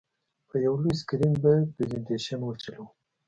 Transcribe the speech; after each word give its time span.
په 0.49 0.55
یو 0.65 0.73
لوی 0.81 0.93
سکرین 1.01 1.33
به 1.43 1.51
یې 1.57 1.69
پرزینټېشن 1.73 2.39
وچلوو. 2.43 2.87